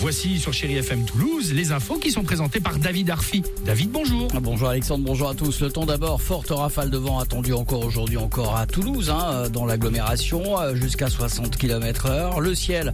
Voici 0.00 0.38
sur 0.38 0.52
Chéri 0.52 0.76
FM 0.76 1.04
Toulouse 1.06 1.52
les 1.52 1.72
infos 1.72 1.96
qui 1.96 2.12
sont 2.12 2.22
présentées 2.22 2.60
par 2.60 2.78
David 2.78 3.10
Arfi. 3.10 3.42
David, 3.66 3.90
bonjour. 3.90 4.28
Bonjour 4.40 4.68
Alexandre, 4.68 5.04
bonjour 5.04 5.28
à 5.28 5.34
tous. 5.34 5.60
Le 5.60 5.72
temps 5.72 5.86
d'abord, 5.86 6.22
forte 6.22 6.50
rafale 6.50 6.88
de 6.90 6.96
vent 6.96 7.18
attendue 7.18 7.52
encore 7.52 7.84
aujourd'hui 7.84 8.16
encore 8.16 8.56
à 8.56 8.66
Toulouse, 8.66 9.10
hein, 9.10 9.48
dans 9.50 9.66
l'agglomération, 9.66 10.60
euh, 10.60 10.76
jusqu'à 10.76 11.08
60 11.08 11.56
km 11.56 12.06
heure. 12.06 12.40
Le 12.40 12.54
ciel 12.54 12.92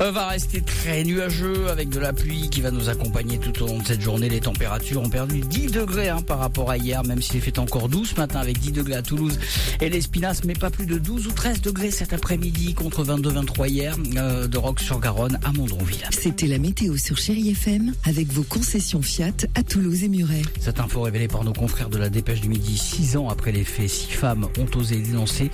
euh, 0.00 0.12
va 0.12 0.28
rester 0.28 0.62
très 0.62 1.02
nuageux 1.02 1.66
avec 1.68 1.88
de 1.88 1.98
la 1.98 2.12
pluie 2.12 2.48
qui 2.48 2.60
va 2.60 2.70
nous 2.70 2.88
accompagner 2.88 3.38
tout 3.38 3.64
au 3.64 3.66
long 3.66 3.78
de 3.80 3.86
cette 3.86 4.00
journée. 4.00 4.28
Les 4.28 4.40
températures 4.40 5.02
ont 5.02 5.10
perdu 5.10 5.40
10 5.40 5.72
degrés 5.72 6.10
hein, 6.10 6.22
par 6.22 6.38
rapport 6.38 6.70
à 6.70 6.76
hier, 6.76 7.02
même 7.02 7.22
s'il 7.22 7.40
fait 7.40 7.58
encore 7.58 7.88
12 7.88 8.10
ce 8.10 8.20
matin 8.20 8.38
avec 8.38 8.60
10 8.60 8.70
degrés 8.70 8.94
à 8.94 9.02
Toulouse 9.02 9.40
et 9.80 9.88
l'Espinasse, 9.88 10.44
mais 10.44 10.54
pas 10.54 10.70
plus 10.70 10.86
de 10.86 10.98
12 10.98 11.26
ou 11.26 11.32
13 11.32 11.60
degrés 11.60 11.90
cet 11.90 12.12
après-midi 12.12 12.74
contre 12.74 13.04
22-23 13.04 13.68
hier 13.68 13.96
euh, 14.16 14.46
de 14.46 14.58
Roque-sur-Garonne 14.58 15.40
à 15.42 15.50
Mondronville. 15.50 16.04
C'était 16.38 16.52
la 16.52 16.58
météo 16.58 16.98
sur 16.98 17.16
Chéri 17.16 17.48
FM 17.48 17.94
avec 18.04 18.26
vos 18.26 18.42
concessions 18.42 19.00
Fiat 19.00 19.32
à 19.54 19.62
Toulouse 19.62 20.04
et 20.04 20.08
Muret. 20.08 20.42
Cette 20.60 20.80
info 20.80 21.00
révélée 21.00 21.28
par 21.28 21.44
nos 21.44 21.54
confrères 21.54 21.88
de 21.88 21.96
la 21.96 22.10
Dépêche 22.10 22.42
du 22.42 22.50
Midi, 22.50 22.76
six 22.76 23.16
ans 23.16 23.30
après 23.30 23.52
les 23.52 23.64
faits, 23.64 23.88
six 23.88 24.12
femmes 24.12 24.46
ont 24.58 24.78
osé 24.78 24.96
dénoncer 24.96 25.50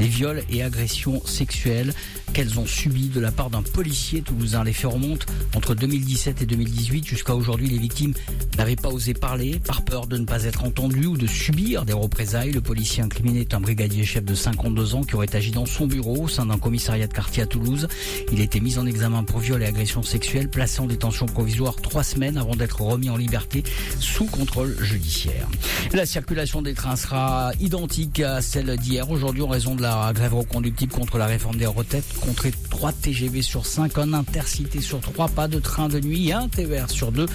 les 0.00 0.08
viols 0.08 0.42
et 0.50 0.64
agressions 0.64 1.24
sexuelles 1.24 1.94
qu'elles 2.34 2.58
ont 2.58 2.66
subies 2.66 3.08
de 3.08 3.20
la 3.20 3.30
part 3.30 3.48
d'un 3.48 3.62
policier 3.62 4.20
toulousain. 4.20 4.64
Les 4.64 4.72
faits 4.72 4.90
remontent 4.90 5.24
entre 5.54 5.74
2017 5.76 6.42
et 6.42 6.46
2018. 6.46 7.06
Jusqu'à 7.06 7.34
aujourd'hui, 7.34 7.68
les 7.68 7.78
victimes 7.78 8.12
n'avaient 8.58 8.74
pas 8.74 8.88
osé 8.88 9.14
parler 9.14 9.60
par 9.60 9.84
peur 9.84 10.08
de 10.08 10.18
ne 10.18 10.24
pas 10.24 10.42
être 10.42 10.64
entendues 10.64 11.06
ou 11.06 11.16
de 11.16 11.28
subir 11.28 11.84
des 11.84 11.92
représailles. 11.92 12.50
Le 12.50 12.60
policier 12.60 13.04
incriminé 13.04 13.42
est 13.42 13.54
un 13.54 13.60
brigadier 13.60 14.04
chef 14.04 14.24
de 14.24 14.34
52 14.34 14.96
ans 14.96 15.02
qui 15.04 15.14
aurait 15.14 15.34
agi 15.34 15.52
dans 15.52 15.64
son 15.64 15.86
bureau 15.86 16.24
au 16.24 16.28
sein 16.28 16.46
d'un 16.46 16.58
commissariat 16.58 17.06
de 17.06 17.12
quartier 17.12 17.44
à 17.44 17.46
Toulouse. 17.46 17.86
Il 18.32 18.40
été 18.40 18.58
mis 18.58 18.78
en 18.78 18.86
examen 18.86 19.22
pour 19.22 19.38
viol 19.38 19.62
et 19.62 19.66
agression 19.66 20.02
sexuelle, 20.02 20.50
placé 20.50 20.80
en 20.80 20.86
détention 20.86 21.26
provisoire 21.26 21.76
trois 21.76 22.02
semaines 22.02 22.36
avant 22.36 22.56
d'être 22.56 22.80
remis 22.80 23.10
en 23.10 23.16
liberté 23.16 23.62
sous 24.00 24.26
contrôle 24.26 24.76
judiciaire. 24.82 25.48
La 25.92 26.04
circulation 26.04 26.62
des 26.62 26.74
trains 26.74 26.96
sera 26.96 27.52
identique 27.60 28.18
à 28.18 28.42
celle 28.42 28.76
d'hier. 28.76 29.08
Aujourd'hui, 29.08 29.42
en 29.42 29.48
raison 29.48 29.76
de 29.76 29.82
la 29.82 30.12
grève 30.12 30.34
reconductible 30.34 30.92
contre 30.92 31.16
la 31.16 31.26
réforme 31.26 31.58
des 31.58 31.66
retraites, 31.66 32.04
contre 32.24 32.48
3 32.70 32.92
TGV 32.92 33.42
sur 33.42 33.66
5, 33.66 33.98
un 33.98 34.12
intercité 34.14 34.80
sur 34.80 35.00
3, 35.00 35.28
pas 35.28 35.48
de 35.48 35.58
train 35.58 35.88
de 35.88 36.00
nuit, 36.00 36.32
un 36.32 36.48
TER 36.48 36.90
sur 36.90 37.12
2. 37.12 37.26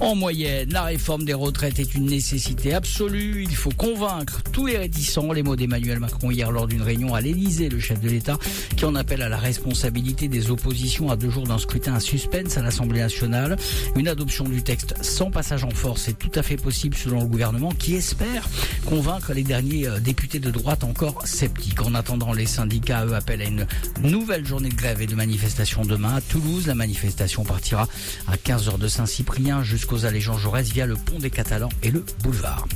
En 0.00 0.14
moyenne, 0.14 0.70
la 0.72 0.82
réforme 0.82 1.24
des 1.24 1.34
retraites 1.34 1.78
est 1.78 1.94
une 1.94 2.06
nécessité 2.06 2.74
absolue. 2.74 3.44
Il 3.44 3.54
faut 3.54 3.70
convaincre 3.70 4.42
tous 4.52 4.66
les 4.66 4.76
réticents. 4.76 5.32
Les 5.32 5.42
mots 5.42 5.56
d'Emmanuel 5.56 6.00
Macron 6.00 6.30
hier 6.30 6.50
lors 6.50 6.66
d'une 6.66 6.82
réunion 6.82 7.14
à 7.14 7.20
l'Elysée, 7.20 7.68
le 7.68 7.78
chef 7.78 8.00
de 8.00 8.08
l'État, 8.08 8.38
qui 8.76 8.84
en 8.84 8.94
appelle 8.94 9.22
à 9.22 9.28
la 9.28 9.38
responsabilité 9.38 10.28
des 10.28 10.50
oppositions 10.50 11.10
à 11.10 11.16
deux 11.16 11.30
jours 11.30 11.46
d'un 11.46 11.58
scrutin 11.58 11.94
à 11.94 12.00
suspense 12.00 12.56
à 12.56 12.62
l'Assemblée 12.62 13.00
nationale. 13.00 13.56
Une 13.96 14.08
adoption 14.08 14.44
du 14.44 14.62
texte 14.62 14.94
sans 15.02 15.30
passage 15.30 15.64
en 15.64 15.70
force 15.70 16.08
est 16.08 16.18
tout 16.18 16.32
à 16.34 16.42
fait 16.42 16.56
possible 16.56 16.96
selon 16.96 17.20
le 17.20 17.26
gouvernement 17.26 17.70
qui 17.70 17.94
espère 17.94 18.48
convaincre 18.86 19.32
les 19.32 19.44
derniers 19.44 19.86
euh, 19.86 20.00
députés 20.00 20.40
de 20.40 20.50
droite 20.50 20.84
encore 20.84 21.26
sceptiques. 21.26 21.82
En 21.82 21.94
attendant, 21.94 22.32
les 22.32 22.46
syndicats, 22.46 23.04
eux, 23.06 23.14
appellent 23.14 23.42
à 23.42 23.46
une 23.46 23.66
nouvelle 24.02 24.31
journée 24.40 24.70
de 24.70 24.74
grève 24.74 25.02
et 25.02 25.06
de 25.06 25.14
manifestation 25.14 25.82
demain 25.84 26.16
à 26.16 26.20
Toulouse. 26.22 26.66
La 26.66 26.74
manifestation 26.74 27.44
partira 27.44 27.86
à 28.26 28.36
15h 28.36 28.78
de 28.78 28.88
Saint-Cyprien 28.88 29.62
jusqu'aux 29.62 30.06
allées 30.06 30.20
Jean 30.20 30.38
Jaurès 30.38 30.68
via 30.70 30.86
le 30.86 30.94
pont 30.94 31.18
des 31.18 31.30
Catalans 31.30 31.68
et 31.82 31.90
le 31.90 32.04
boulevard. 32.22 32.66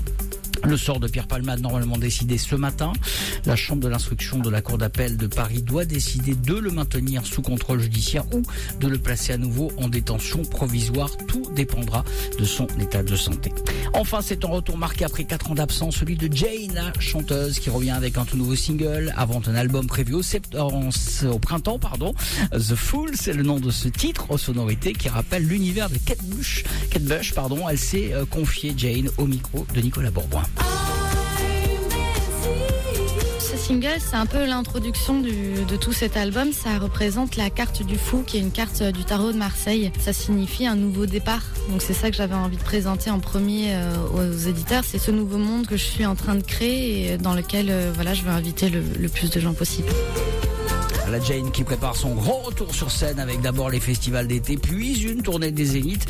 Le 0.65 0.77
sort 0.77 1.01
de 1.01 1.09
Pierre 1.09 1.27
Palmade 1.27 1.61
normalement 1.61 1.99
décidé 1.99 2.39
ce 2.39 2.55
matin. 2.55 2.93
La 3.45 3.57
chambre 3.57 3.83
de 3.83 3.89
l'instruction 3.89 4.39
de 4.39 4.51
la 4.51 4.63
cour 4.63 4.79
d'appel 4.79 5.17
de 5.17 5.27
Paris 5.27 5.63
doit 5.63 5.85
décider 5.85 6.35
de 6.35 6.55
le 6.55 6.71
maintenir 6.71 7.25
sous 7.27 7.43
contrôle 7.43 7.81
judiciaire 7.81 8.25
ou 8.33 8.43
de 8.81 8.89
le 8.89 8.99
placer 8.99 9.33
à 9.33 9.39
nouveau 9.39 9.71
en 9.79 9.89
détention 9.89 10.43
provisoire. 10.43 11.11
Tout 11.29 11.43
dépendra 11.55 12.05
de 12.39 12.45
son 12.45 12.67
état 12.81 13.03
de 13.03 13.17
santé. 13.17 13.53
Enfin, 13.93 14.21
c'est 14.23 14.45
un 14.45 14.49
retour 14.49 14.77
marqué 14.77 15.05
après 15.05 15.25
4 15.25 15.53
ans 15.53 15.55
d'absence, 15.55 15.97
celui 15.97 16.17
de 16.17 16.35
Jane, 16.35 16.93
chanteuse 16.99 17.59
qui 17.59 17.71
revient 17.71 17.91
avec 17.91 18.19
un 18.19 18.25
tout 18.25 18.37
nouveau 18.37 18.57
single 18.57 19.13
avant 19.17 19.41
un 19.47 19.55
album 19.55 19.87
prévu 19.87 20.15
au, 20.15 21.39
printemps. 21.39 21.79
Pardon. 21.79 22.15
The 22.53 22.75
Fool, 22.75 23.11
c'est 23.15 23.33
le 23.33 23.43
nom 23.43 23.61
de 23.61 23.71
ce 23.71 23.89
titre 23.89 24.31
aux 24.31 24.39
sonorités 24.39 24.93
qui 24.93 25.09
rappelle 25.09 25.47
l'univers 25.47 25.91
de 25.91 25.99
Kate 25.99 26.25
Bush. 26.25 26.65
Kate 26.91 27.05
Bush, 27.05 27.35
pardon, 27.35 27.69
elle 27.69 27.79
s'est 27.79 28.13
euh, 28.13 28.25
confiée 28.25 28.75
Jane 28.77 29.09
au 29.19 29.27
micro 29.27 29.67
de 29.75 29.81
Nicolas 29.81 30.11
Bourboin. 30.11 30.43
Ce 33.39 33.57
single, 33.57 33.99
c'est 33.99 34.17
un 34.17 34.27
peu 34.27 34.45
l'introduction 34.47 35.21
du- 35.21 35.65
de 35.69 35.77
tout 35.77 35.93
cet 35.93 36.17
album. 36.17 36.53
Ça 36.53 36.79
représente 36.79 37.37
la 37.37 37.51
carte 37.51 37.83
du 37.83 37.97
fou, 37.97 38.23
qui 38.27 38.37
est 38.37 38.41
une 38.41 38.51
carte 38.53 38.83
du 38.83 39.05
tarot 39.05 39.33
de 39.33 39.37
Marseille. 39.39 39.91
Ça 39.99 40.13
signifie 40.13 40.67
un 40.67 40.77
nouveau 40.77 41.07
départ. 41.07 41.43
Donc 41.71 41.83
c'est 41.83 41.95
ça 41.95 42.11
que 42.11 42.17
j'avais 42.17 42.35
envie 42.35 42.57
de 42.57 42.63
présenter 42.63 43.11
en 43.11 43.19
premier 43.19 43.75
euh, 43.75 43.95
aux 44.15 44.49
éditeurs. 44.49 44.85
C'est 44.87 44.99
ce 44.99 45.11
nouveau 45.11 45.39
monde 45.39 45.67
que 45.67 45.77
je 45.77 45.85
suis 45.85 46.07
en 46.07 46.15
train 46.15 46.35
de 46.37 46.43
créer 46.43 47.13
et 47.13 47.19
dans 47.19 47.35
lequel 47.35 47.67
euh, 47.71 47.91
voilà, 47.95 48.15
je 48.15 48.23
veux 48.23 48.31
inviter 48.31 48.69
le 48.71 49.09
plus 49.09 49.31
de 49.31 49.41
gens 49.41 49.53
possible. 49.55 49.89
La 51.11 51.21
Jane 51.21 51.53
qui 51.53 51.63
prépare 51.63 51.95
son 51.95 52.15
grand 52.15 52.41
retour 52.41 52.75
sur 52.75 52.91
scène 52.91 53.21
avec 53.21 53.41
d'abord 53.41 53.71
les 53.71 53.79
festivals 53.79 54.27
d'été, 54.27 54.57
puis 54.57 55.03
une 55.03 55.23
tournée 55.23 55.53
des 55.53 55.65
Zéniths 55.65 56.07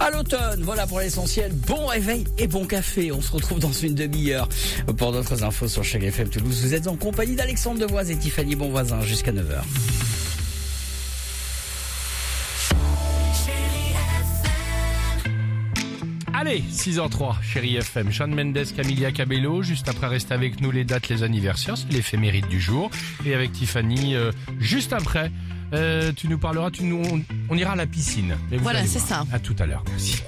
à 0.00 0.10
l'automne. 0.10 0.62
Voilà 0.62 0.86
pour 0.88 0.98
l'essentiel. 0.98 1.52
Bon 1.52 1.86
réveil 1.86 2.24
et 2.36 2.48
bon 2.48 2.64
café. 2.64 3.12
On 3.12 3.20
se 3.20 3.30
retrouve 3.30 3.60
dans 3.60 3.72
une 3.72 3.94
demi-heure 3.94 4.48
pour 4.96 5.12
d'autres 5.12 5.44
infos 5.44 5.68
sur 5.68 5.84
Chéri 5.84 6.06
FM 6.06 6.28
Toulouse. 6.28 6.62
Vous 6.64 6.74
êtes 6.74 6.88
en 6.88 6.96
compagnie 6.96 7.36
d'Alexandre 7.36 7.78
Devoise 7.78 8.10
et 8.10 8.16
Tiffany 8.16 8.56
Bonvoisin 8.56 9.00
jusqu'à 9.02 9.32
9h. 9.32 9.62
Allez, 16.40 16.62
6h03, 16.72 17.34
Chéri 17.42 17.76
FM. 17.76 18.10
Sean 18.12 18.28
Mendes, 18.28 18.64
Camilla 18.74 19.12
Cabello. 19.12 19.62
Juste 19.62 19.88
après, 19.90 20.06
reste 20.06 20.32
avec 20.32 20.60
nous 20.62 20.70
les 20.70 20.84
dates, 20.84 21.08
les 21.10 21.22
anniversaires, 21.22 21.76
c'est 21.76 21.92
l'éphéméride 21.92 22.48
du 22.48 22.58
jour. 22.58 22.90
Et 23.26 23.34
avec 23.34 23.52
Tiffany, 23.52 24.14
euh, 24.14 24.32
juste 24.58 24.94
après, 24.94 25.30
euh, 25.74 26.12
tu 26.16 26.28
nous 26.28 26.38
parleras, 26.38 26.70
tu 26.70 26.84
nous, 26.84 27.02
on, 27.12 27.20
on 27.50 27.56
ira 27.58 27.72
à 27.72 27.76
la 27.76 27.86
piscine. 27.86 28.36
Vous 28.50 28.58
Voilà, 28.60 28.78
allez 28.78 28.88
c'est 28.88 29.00
voir. 29.06 29.26
ça. 29.28 29.34
À 29.36 29.38
tout 29.38 29.54
à 29.58 29.66
l'heure. 29.66 29.84
Merci. 29.90 30.22